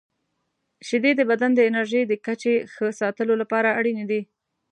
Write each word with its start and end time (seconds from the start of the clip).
•شیدې 0.87 1.11
د 1.15 1.21
بدن 1.31 1.51
د 1.55 1.59
انرژۍ 1.69 2.01
د 2.07 2.13
کچې 2.25 2.53
ښه 2.73 2.87
ساتلو 3.01 3.33
لپاره 3.41 3.75
اړینې 3.79 4.05
دي. 4.11 4.21